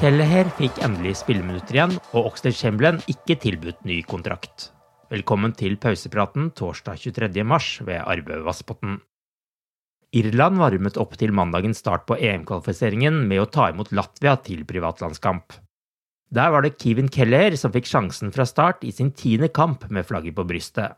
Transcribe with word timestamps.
Kelleher 0.00 0.48
fikk 0.56 0.78
endelig 0.80 1.18
spilleminutter 1.20 1.76
igjen, 1.76 1.90
og 2.16 2.30
Oxlade 2.30 2.56
Chamberlain 2.56 3.02
ikke 3.12 3.34
tilbudt 3.42 3.82
ny 3.84 3.98
kontrakt. 4.08 4.70
Velkommen 5.12 5.52
til 5.52 5.74
pausepraten 5.76 6.46
torsdag 6.56 7.02
23. 7.02 7.42
mars 7.44 7.66
ved 7.84 8.00
Arve 8.00 8.38
Vassbotn. 8.46 8.94
Irland 10.16 10.56
varmet 10.56 10.96
opp 10.96 11.18
til 11.20 11.34
mandagens 11.36 11.82
start 11.84 12.06
på 12.08 12.16
EM-kvalifiseringen 12.16 13.18
med 13.28 13.42
å 13.42 13.50
ta 13.52 13.66
imot 13.74 13.92
Latvia 13.92 14.38
til 14.40 14.64
privatlandskamp. 14.64 15.52
Der 16.32 16.56
var 16.56 16.64
det 16.64 16.78
Kevin 16.80 17.12
Keller 17.12 17.58
som 17.60 17.76
fikk 17.76 17.92
sjansen 17.92 18.32
fra 18.32 18.48
start 18.48 18.88
i 18.88 18.94
sin 18.96 19.12
tiende 19.12 19.52
kamp 19.52 19.84
med 19.92 20.08
flagget 20.08 20.38
på 20.40 20.48
brystet. 20.48 20.96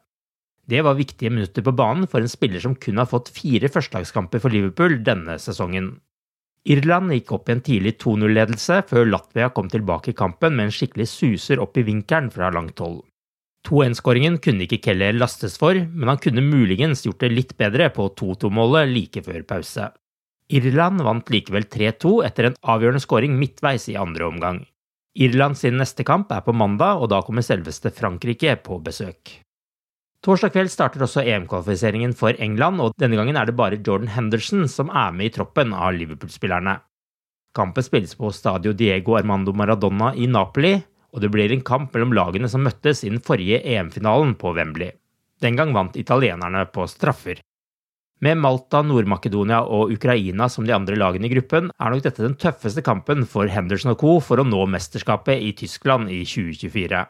Det 0.62 0.87
var 0.87 0.94
viktige 0.94 1.34
minutter 1.34 1.66
på 1.66 1.75
banen 1.75 2.06
for 2.06 2.22
en 2.22 2.31
spiller 2.31 2.62
som 2.62 2.78
kun 2.78 3.03
har 3.03 3.11
fått 3.11 3.34
fire 3.34 3.66
førstelagskamper 3.66 4.47
for 4.47 4.55
Liverpool 4.55 5.00
denne 5.03 5.41
sesongen. 5.42 5.97
Irland 6.63 7.11
gikk 7.11 7.33
opp 7.35 7.49
i 7.49 7.57
en 7.57 7.63
tidlig 7.67 7.97
2-0-ledelse 8.03 8.83
før 8.87 9.09
Latvia 9.09 9.49
kom 9.51 9.71
tilbake 9.71 10.13
i 10.13 10.19
kampen 10.19 10.55
med 10.55 10.69
en 10.69 10.75
skikkelig 10.75 11.09
suser 11.11 11.62
opp 11.62 11.78
i 11.81 11.87
vinkelen 11.87 12.31
fra 12.31 12.53
langt 12.55 12.78
hold. 12.78 13.00
2-1-skåringen 13.67 14.39
kunne 14.43 14.67
ikke 14.67 14.81
Keller 14.83 15.15
lastes 15.15 15.56
for, 15.59 15.75
men 15.75 16.11
han 16.11 16.21
kunne 16.22 16.43
muligens 16.45 17.05
gjort 17.06 17.22
det 17.22 17.33
litt 17.33 17.56
bedre 17.59 17.91
på 17.95 18.09
2-2-målet 18.19 18.91
like 18.91 19.22
før 19.27 19.43
pause. 19.47 19.91
Irland 20.53 21.03
vant 21.03 21.31
likevel 21.31 21.67
3-2 21.71 22.17
etter 22.27 22.51
en 22.51 22.59
avgjørende 22.75 23.03
skåring 23.03 23.39
midtveis 23.39 23.89
i 23.91 23.99
andre 23.99 24.27
omgang. 24.27 24.65
Irland 25.19 25.59
sin 25.59 25.78
neste 25.81 26.05
kamp 26.09 26.31
er 26.33 26.43
på 26.45 26.55
mandag, 26.56 27.03
og 27.03 27.11
da 27.12 27.22
kommer 27.25 27.45
selveste 27.47 27.93
Frankrike 27.95 28.55
på 28.65 28.78
besøk. 28.84 29.39
Torsdag 30.22 30.53
kveld 30.55 30.71
starter 30.71 31.03
også 31.03 31.25
EM-kvalifiseringen 31.27 32.12
for 32.15 32.37
England, 32.38 32.78
og 32.78 32.93
denne 33.03 33.16
gangen 33.19 33.34
er 33.34 33.49
det 33.49 33.56
bare 33.59 33.81
Jordan 33.81 34.12
Henderson 34.15 34.69
som 34.71 34.91
er 34.94 35.10
med 35.10 35.33
i 35.33 35.33
troppen 35.34 35.72
av 35.75 35.97
Liverpool-spillerne. 35.97 36.77
Kampen 37.59 37.83
spilles 37.83 38.15
på 38.15 38.31
Stadio 38.31 38.71
Diego 38.72 39.16
Armando 39.19 39.50
Maradona 39.53 40.12
i 40.15 40.28
Napoli, 40.31 40.77
og 41.10 41.25
det 41.25 41.31
blir 41.34 41.50
en 41.50 41.65
kamp 41.66 41.91
mellom 41.93 42.15
lagene 42.15 42.47
som 42.49 42.62
møttes 42.62 43.03
i 43.03 43.10
den 43.10 43.19
forrige 43.19 43.59
EM-finalen 43.66 44.37
på 44.38 44.53
Wembley. 44.55 44.93
Den 45.43 45.59
gang 45.59 45.75
vant 45.75 45.99
italienerne 45.99 46.69
på 46.71 46.87
straffer. 46.87 47.41
Med 48.22 48.39
Malta, 48.39 48.84
Nord-Makedonia 48.87 49.65
og 49.66 49.91
Ukraina 49.91 50.47
som 50.47 50.62
de 50.69 50.77
andre 50.77 50.94
lagene 51.03 51.27
i 51.27 51.33
gruppen, 51.33 51.72
er 51.83 51.91
nok 51.91 52.04
dette 52.06 52.22
den 52.22 52.39
tøffeste 52.39 52.87
kampen 52.87 53.27
for 53.27 53.50
Henderson 53.50 53.97
og 53.97 53.99
co. 53.99 54.15
for 54.22 54.39
å 54.39 54.47
nå 54.47 54.62
mesterskapet 54.71 55.43
i 55.43 55.50
Tyskland 55.59 56.15
i 56.15 56.22
2024. 56.22 57.03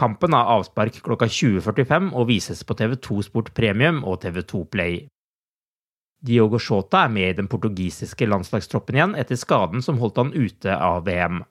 Kampen 0.00 0.32
har 0.32 0.48
avspark 0.56 0.96
klokka 1.04 1.26
20.45 1.28 2.12
og 2.16 2.28
vises 2.30 2.62
på 2.64 2.76
TV2 2.78 3.20
Sport 3.26 3.50
Premium 3.56 4.00
og 4.08 4.22
TV2 4.22 4.62
Play. 4.72 5.02
Diogo 6.24 6.56
Shota 6.60 7.02
er 7.04 7.12
med 7.12 7.28
i 7.28 7.36
den 7.36 7.48
portugisiske 7.52 8.28
landslagstroppen 8.28 8.96
igjen 8.96 9.16
etter 9.20 9.36
skaden 9.40 9.84
som 9.84 10.00
holdt 10.00 10.20
han 10.20 10.32
ute 10.32 10.72
av 10.72 11.04
VM. 11.08 11.42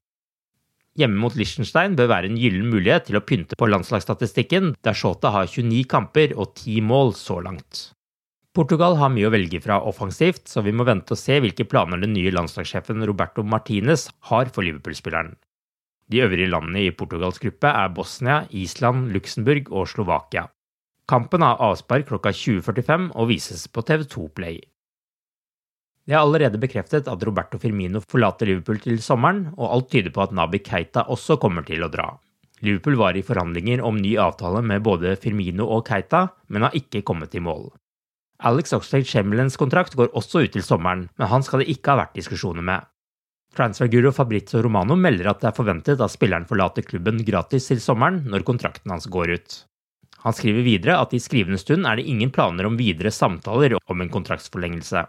Hjemme 0.98 1.22
mot 1.22 1.36
Liechtenstein 1.38 1.94
bør 1.98 2.10
være 2.12 2.30
en 2.30 2.40
gyllen 2.42 2.72
mulighet 2.74 3.06
til 3.08 3.20
å 3.20 3.24
pynte 3.26 3.58
på 3.58 3.70
landslagsstatistikken, 3.70 4.74
der 4.86 4.98
Shota 4.98 5.32
har 5.36 5.46
29 5.48 5.86
kamper 5.90 6.34
og 6.36 6.56
10 6.58 6.82
mål 6.90 7.14
så 7.18 7.38
langt. 7.46 7.84
Portugal 8.58 8.98
har 8.98 9.14
mye 9.14 9.30
å 9.30 9.34
velge 9.34 9.62
fra 9.62 9.78
offensivt, 9.86 10.48
så 10.50 10.66
vi 10.66 10.74
må 10.74 10.88
vente 10.90 11.14
og 11.14 11.22
se 11.22 11.38
hvilke 11.38 11.68
planer 11.70 12.02
den 12.02 12.18
nye 12.18 12.34
landslagssjefen 12.34 13.06
Roberto 13.06 13.46
Martinez 13.46 14.08
har 14.32 14.50
for 14.50 14.66
Liverpool-spilleren. 14.66 15.38
De 16.10 16.24
øvrige 16.26 16.50
landene 16.50 16.88
i 16.88 16.92
Portugals 16.92 17.38
gruppe 17.42 17.70
er 17.70 17.92
Bosnia, 17.94 18.42
Island, 18.50 19.12
Luxembourg 19.14 19.70
og 19.70 19.88
Slovakia. 19.92 20.48
Kampen 21.10 21.42
har 21.46 21.62
avspark 21.62 22.08
klokka 22.10 22.34
20.45 22.34 23.12
og 23.14 23.30
vises 23.30 23.68
på 23.70 23.82
TV2 23.86 24.28
Play. 24.34 24.60
Det 26.10 26.16
er 26.16 26.24
allerede 26.24 26.58
bekreftet 26.58 27.06
at 27.06 27.24
Roberto 27.26 27.60
Firmino 27.62 28.02
forlater 28.02 28.50
Liverpool 28.50 28.80
til 28.82 28.98
sommeren, 29.06 29.52
og 29.58 29.76
alt 29.76 29.92
tyder 29.94 30.10
på 30.14 30.24
at 30.24 30.34
Nabi 30.34 30.58
Keita 30.66 31.04
også 31.14 31.38
kommer 31.38 31.66
til 31.68 31.86
å 31.86 31.92
dra. 31.94 32.08
Liverpool 32.66 32.98
var 32.98 33.18
i 33.18 33.24
forhandlinger 33.24 33.84
om 33.86 34.00
ny 34.02 34.16
avtale 34.18 34.64
med 34.66 34.82
både 34.84 35.14
Firmino 35.22 35.68
og 35.70 35.86
Keita, 35.88 36.26
men 36.50 36.66
har 36.66 36.78
ikke 36.78 37.04
kommet 37.06 37.38
i 37.38 37.44
mål. 37.46 37.70
Alex 38.42 38.74
Oxlade 38.74 39.06
Chamberlains 39.06 39.60
kontrakt 39.60 39.94
går 40.00 40.10
også 40.18 40.42
ut 40.48 40.56
til 40.56 40.66
sommeren, 40.66 41.06
men 41.20 41.30
han 41.30 41.46
skal 41.46 41.62
det 41.62 41.70
ikke 41.70 41.94
ha 41.94 42.02
vært 42.02 42.18
diskusjoner 42.18 42.66
med. 42.66 42.90
Transferguru 43.58 44.12
Fabrizio 44.14 44.62
Romano 44.62 44.96
melder 44.96 45.32
at 45.32 45.42
det 45.42 45.50
er 45.50 45.58
forventet 45.58 46.02
at 46.04 46.14
spilleren 46.14 46.46
forlater 46.50 46.86
klubben 46.86 47.24
gratis 47.26 47.72
til 47.72 47.82
sommeren 47.82 48.22
når 48.30 48.46
kontrakten 48.48 48.94
hans 48.94 49.10
går 49.10 49.34
ut. 49.40 49.56
Han 50.26 50.36
skriver 50.36 50.66
videre 50.66 50.98
at 51.00 51.16
i 51.16 51.22
skrivende 51.24 51.60
stund 51.62 51.88
er 51.88 51.98
det 51.98 52.08
ingen 52.12 52.32
planer 52.36 52.68
om 52.68 52.78
videre 52.80 53.12
samtaler 53.12 53.78
om 53.80 54.04
en 54.04 54.12
kontraktsforlengelse. 54.12 55.06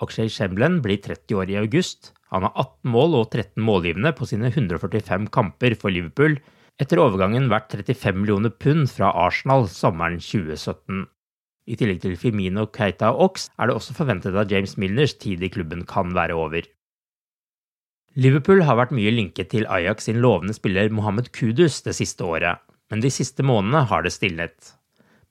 Akshay 0.00 0.30
Chamberlain 0.32 0.80
blir 0.80 1.02
30 1.02 1.36
år 1.36 1.52
i 1.52 1.58
august. 1.60 2.12
Han 2.30 2.46
har 2.46 2.54
18 2.54 2.92
mål 2.94 3.18
og 3.18 3.30
13 3.34 3.60
målgivende 3.66 4.14
på 4.16 4.28
sine 4.30 4.48
145 4.54 5.28
kamper 5.34 5.76
for 5.76 5.92
Liverpool, 5.92 6.38
etter 6.80 7.02
overgangen 7.02 7.50
verdt 7.52 7.74
35 7.76 8.16
millioner 8.16 8.54
pund 8.54 8.86
fra 8.88 9.10
Arsenal 9.26 9.66
sommeren 9.68 10.22
2017. 10.22 11.04
I 11.70 11.76
tillegg 11.76 12.00
til 12.02 12.16
Firmino, 12.18 12.64
Keita 12.72 13.10
og 13.12 13.26
Ox 13.28 13.50
er 13.58 13.68
det 13.68 13.76
også 13.76 13.98
forventet 13.98 14.38
at 14.38 14.50
James 14.50 14.78
Milners 14.80 15.12
tid 15.20 15.42
i 15.44 15.50
klubben 15.52 15.84
kan 15.86 16.14
være 16.16 16.38
over. 16.38 16.64
Liverpool 18.18 18.64
har 18.66 18.80
vært 18.80 18.96
mye 18.96 19.12
linket 19.14 19.52
til 19.52 19.68
Ajax 19.70 20.08
sin 20.08 20.18
lovende 20.22 20.56
spiller 20.56 20.90
Mohammed 20.90 21.30
Kudus 21.36 21.82
det 21.86 21.94
siste 21.98 22.26
året, 22.26 22.58
men 22.90 23.02
de 23.04 23.10
siste 23.12 23.44
månedene 23.46 23.86
har 23.86 24.02
det 24.02 24.14
stilnet 24.16 24.74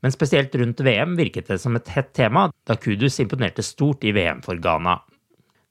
men 0.01 0.13
spesielt 0.15 0.55
rundt 0.55 0.81
VM 0.85 1.15
virket 1.19 1.49
det 1.51 1.59
som 1.61 1.75
et 1.75 1.91
hett 1.93 2.11
tema 2.15 2.47
da 2.67 2.77
Kudus 2.79 3.19
imponerte 3.19 3.65
stort 3.65 4.05
i 4.07 4.13
VM 4.15 4.41
for 4.45 4.59
Ghana. 4.61 4.99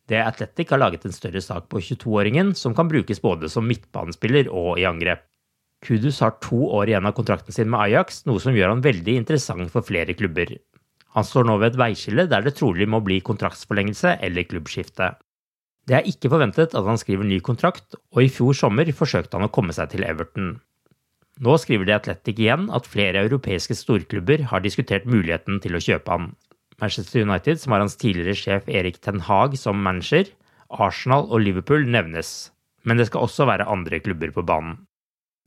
Det 0.08 0.20
Athletic 0.25 0.70
har 0.72 0.81
laget 0.81 1.05
en 1.05 1.12
større 1.12 1.40
sak 1.44 1.69
på 1.69 1.81
22-åringen, 1.84 2.55
som 2.56 2.75
kan 2.76 2.88
brukes 2.88 3.20
både 3.20 3.49
som 3.52 3.66
midtbanespiller 3.69 4.49
og 4.49 4.78
i 4.81 4.87
angrep. 4.88 5.25
Kudus 5.84 6.20
har 6.25 6.38
to 6.43 6.58
år 6.75 6.90
igjen 6.90 7.06
av 7.06 7.14
kontrakten 7.14 7.54
sin 7.54 7.69
med 7.70 7.81
Ajax, 7.87 8.25
noe 8.26 8.40
som 8.43 8.56
gjør 8.56 8.72
han 8.72 8.84
veldig 8.84 9.19
interessant 9.20 9.69
for 9.72 9.87
flere 9.87 10.16
klubber. 10.16 10.56
Han 11.16 11.25
står 11.25 11.46
nå 11.49 11.58
ved 11.61 11.72
et 11.72 11.81
veiskille 11.81 12.26
der 12.31 12.44
det 12.44 12.56
trolig 12.58 12.88
må 12.88 13.00
bli 13.04 13.20
kontraktsforlengelse 13.25 14.16
eller 14.25 14.49
klubbskifte. 14.49 15.12
Det 15.88 15.96
er 15.96 16.08
ikke 16.08 16.29
forventet 16.29 16.75
at 16.76 16.85
han 16.85 17.00
skriver 17.00 17.25
ny 17.25 17.38
kontrakt, 17.40 17.96
og 18.12 18.20
i 18.20 18.32
fjor 18.32 18.56
sommer 18.56 18.88
forsøkte 18.93 19.38
han 19.38 19.49
å 19.49 19.52
komme 19.52 19.73
seg 19.73 19.94
til 19.94 20.05
Everton. 20.05 20.58
Nå 21.40 21.55
skriver 21.62 21.87
The 21.88 21.96
Athletic 21.96 22.43
igjen 22.43 22.67
at 22.75 22.88
flere 22.90 23.23
europeiske 23.25 23.76
storklubber 23.79 24.43
har 24.50 24.64
diskutert 24.64 25.06
muligheten 25.08 25.62
til 25.64 25.79
å 25.79 25.82
kjøpe 25.82 26.12
han. 26.12 26.32
Manchester 26.82 27.25
United, 27.25 27.61
som 27.62 27.73
har 27.73 27.82
hans 27.82 27.96
tidligere 27.99 28.37
sjef 28.37 28.69
Erik 28.69 29.00
Ten 29.02 29.23
Hag 29.26 29.56
som 29.58 29.81
manager, 29.82 30.29
Arsenal 30.69 31.25
og 31.32 31.40
Liverpool 31.46 31.88
nevnes, 31.88 32.50
men 32.85 33.00
det 33.00 33.08
skal 33.08 33.25
også 33.25 33.49
være 33.49 33.70
andre 33.70 34.02
klubber 34.05 34.35
på 34.35 34.44
banen. 34.46 34.76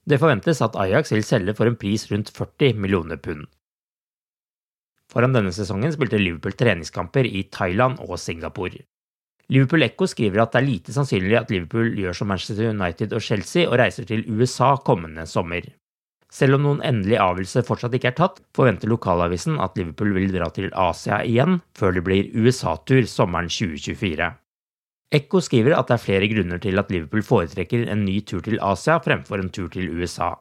Det 0.10 0.18
forventes 0.18 0.64
at 0.66 0.76
Ajax 0.82 1.14
vil 1.14 1.26
selge 1.28 1.54
for 1.54 1.70
en 1.70 1.78
pris 1.78 2.08
rundt 2.10 2.32
40 2.34 2.80
millioner 2.82 3.22
pund. 3.22 3.46
Foran 5.12 5.36
denne 5.36 5.52
sesongen 5.54 5.92
spilte 5.94 6.18
Liverpool 6.18 6.56
treningskamper 6.58 7.28
i 7.28 7.44
Thailand 7.54 8.00
og 8.02 8.18
Singapore. 8.20 8.82
Liverpool 9.52 9.84
Echo 9.84 10.08
skriver 10.08 10.46
at 10.46 10.54
det 10.54 10.62
er 10.62 10.68
lite 10.68 10.94
sannsynlig 10.96 11.36
at 11.36 11.50
Liverpool 11.52 11.92
gjør 12.00 12.16
som 12.16 12.30
Manchester 12.32 12.70
United 12.72 13.12
og 13.12 13.24
Chelsea 13.26 13.68
og 13.68 13.76
reiser 13.82 14.06
til 14.08 14.24
USA 14.32 14.78
kommende 14.80 15.26
sommer. 15.28 15.66
Selv 16.32 16.56
om 16.56 16.64
noen 16.64 16.84
endelig 16.88 17.18
avgjørelse 17.20 17.66
fortsatt 17.68 17.98
ikke 17.98 18.14
er 18.14 18.16
tatt, 18.16 18.38
forventer 18.56 18.88
lokalavisen 18.88 19.58
at 19.60 19.76
Liverpool 19.76 20.14
vil 20.16 20.32
dra 20.32 20.48
til 20.56 20.70
Asia 20.72 21.18
igjen 21.28 21.60
før 21.76 21.98
det 21.98 22.04
blir 22.06 22.30
USA-tur 22.32 23.04
sommeren 23.12 23.52
2024. 23.52 24.30
Ekko 25.12 25.42
skriver 25.44 25.76
at 25.76 25.90
det 25.90 25.98
er 25.98 26.06
flere 26.06 26.30
grunner 26.32 26.62
til 26.64 26.80
at 26.80 26.94
Liverpool 26.94 27.26
foretrekker 27.28 27.84
en 27.92 28.06
ny 28.06 28.22
tur 28.24 28.40
til 28.46 28.62
Asia 28.64 28.96
fremfor 29.04 29.44
en 29.44 29.52
tur 29.52 29.68
til 29.74 29.92
USA. 29.92 30.32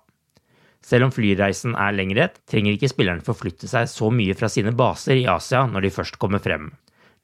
Selv 0.86 1.08
om 1.08 1.10
flyreisen 1.12 1.74
er 1.74 1.96
lengre, 1.98 2.28
trenger 2.46 2.78
ikke 2.78 2.92
spillerne 2.92 3.26
forflytte 3.26 3.66
seg 3.68 3.90
så 3.90 4.12
mye 4.14 4.38
fra 4.38 4.48
sine 4.48 4.70
baser 4.70 5.18
i 5.18 5.26
Asia 5.28 5.64
når 5.66 5.88
de 5.88 5.92
først 5.98 6.22
kommer 6.22 6.38
frem. 6.38 6.70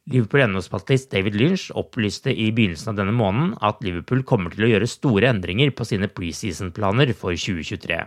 Liverpool-NO-spaltist 0.06 1.10
David 1.10 1.34
Lynch 1.34 1.70
opplyste 1.74 2.30
i 2.30 2.52
begynnelsen 2.54 2.92
av 2.92 2.98
denne 3.00 3.14
måneden 3.16 3.56
at 3.66 3.80
Liverpool 3.82 4.22
kommer 4.28 4.54
til 4.54 4.66
å 4.66 4.68
gjøre 4.70 4.88
store 4.90 5.32
endringer 5.32 5.72
på 5.74 5.86
sine 5.88 6.06
preseason-planer 6.06 7.10
for 7.18 7.34
2023. 7.34 7.98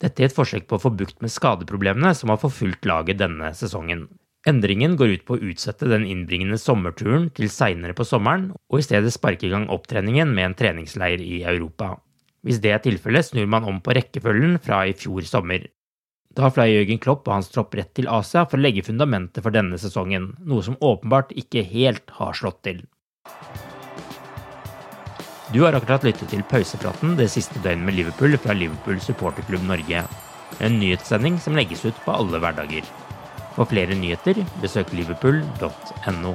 Dette 0.00 0.22
i 0.22 0.28
et 0.28 0.34
forsøk 0.34 0.64
på 0.70 0.78
å 0.78 0.82
få 0.86 0.94
bukt 0.96 1.20
med 1.20 1.34
skadeproblemene 1.34 2.14
som 2.16 2.32
har 2.32 2.40
forfulgt 2.40 2.88
laget 2.88 3.20
denne 3.20 3.52
sesongen. 3.58 4.06
Endringen 4.48 4.94
går 4.96 5.16
ut 5.18 5.24
på 5.28 5.36
å 5.36 5.46
utsette 5.50 5.90
den 5.90 6.06
innbringende 6.08 6.56
sommerturen 6.62 7.28
til 7.36 7.50
seinere 7.52 7.96
på 7.98 8.06
sommeren, 8.08 8.52
og 8.70 8.80
i 8.80 8.86
stedet 8.86 9.12
sparke 9.12 9.48
i 9.48 9.52
gang 9.52 9.66
opptreningen 9.74 10.30
med 10.32 10.46
en 10.46 10.56
treningsleir 10.56 11.20
i 11.20 11.42
Europa. 11.42 11.96
Hvis 12.46 12.62
det 12.64 12.72
er 12.72 12.80
tilfellet, 12.80 13.26
snur 13.26 13.50
man 13.50 13.66
om 13.68 13.82
på 13.84 13.92
rekkefølgen 13.98 14.56
fra 14.64 14.86
i 14.88 14.94
fjor 14.96 15.26
sommer. 15.28 15.66
Da 16.36 16.50
fløy 16.52 16.68
Jørgen 16.70 17.00
Klopp 17.02 17.28
og 17.28 17.38
hans 17.38 17.48
tropp 17.52 17.74
rett 17.78 17.94
til 17.96 18.08
Asia 18.12 18.44
for 18.46 18.58
å 18.58 18.62
legge 18.62 18.84
fundamentet 18.86 19.42
for 19.44 19.54
denne 19.54 19.78
sesongen, 19.80 20.34
noe 20.44 20.64
som 20.64 20.76
åpenbart 20.84 21.32
ikke 21.40 21.64
helt 21.66 22.12
har 22.18 22.36
slått 22.36 22.60
til. 22.68 22.84
Du 25.48 25.62
har 25.64 25.72
akkurat 25.72 26.04
lyttet 26.04 26.28
til 26.28 26.44
pausepraten 26.44 27.16
det 27.16 27.30
siste 27.32 27.56
døgnet 27.64 27.86
med 27.88 27.96
Liverpool 27.96 28.36
fra 28.36 28.52
Liverpool 28.52 29.00
supporterklubb 29.00 29.64
Norge. 29.64 30.04
En 30.60 30.76
nyhetssending 30.80 31.38
som 31.40 31.56
legges 31.56 31.86
ut 31.88 32.04
på 32.04 32.12
alle 32.12 32.40
hverdager. 32.42 32.84
For 33.56 33.68
flere 33.68 33.96
nyheter, 33.96 34.44
besøk 34.62 34.92
liverpool.no. 34.92 36.34